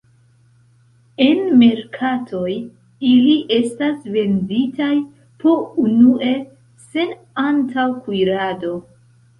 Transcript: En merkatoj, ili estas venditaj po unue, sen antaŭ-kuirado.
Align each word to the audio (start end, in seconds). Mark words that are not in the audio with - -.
En 1.25 1.43
merkatoj, 1.63 2.55
ili 3.11 3.37
estas 3.59 4.09
venditaj 4.17 4.91
po 5.45 5.55
unue, 5.89 6.35
sen 6.91 7.17
antaŭ-kuirado. 7.49 8.77